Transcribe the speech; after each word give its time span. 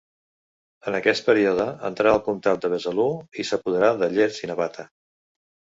En 0.91 0.95
aquest 0.99 1.25
període 1.27 1.67
entrà 1.91 2.15
al 2.15 2.23
comtat 2.31 2.65
de 2.65 2.73
Besalú 2.75 3.09
i 3.45 3.49
s'apoderà 3.53 3.95
de 4.03 4.13
Llers 4.17 4.45
i 4.45 4.53
Navata. 4.55 4.93